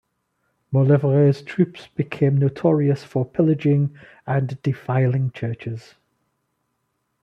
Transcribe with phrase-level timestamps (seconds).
[0.73, 5.93] Mauleverer's troops became notorious for pillaging and defiling churches.